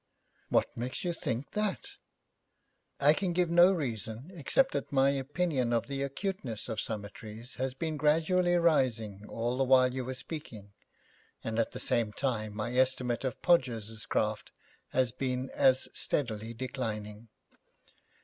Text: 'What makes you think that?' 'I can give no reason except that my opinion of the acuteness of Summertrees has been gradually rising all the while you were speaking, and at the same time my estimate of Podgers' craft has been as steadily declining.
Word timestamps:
'What 0.49 0.75
makes 0.75 1.03
you 1.03 1.13
think 1.13 1.51
that?' 1.51 1.89
'I 3.01 3.13
can 3.13 3.33
give 3.33 3.51
no 3.51 3.71
reason 3.71 4.31
except 4.33 4.71
that 4.71 4.91
my 4.91 5.11
opinion 5.11 5.71
of 5.71 5.85
the 5.85 6.01
acuteness 6.01 6.67
of 6.67 6.81
Summertrees 6.81 7.53
has 7.61 7.75
been 7.75 7.97
gradually 7.97 8.55
rising 8.55 9.23
all 9.29 9.57
the 9.57 9.63
while 9.63 9.93
you 9.93 10.03
were 10.03 10.15
speaking, 10.15 10.73
and 11.43 11.59
at 11.59 11.69
the 11.73 11.79
same 11.79 12.13
time 12.13 12.55
my 12.55 12.75
estimate 12.75 13.23
of 13.23 13.43
Podgers' 13.43 14.07
craft 14.07 14.51
has 14.87 15.11
been 15.11 15.51
as 15.51 15.87
steadily 15.93 16.55
declining. 16.55 17.29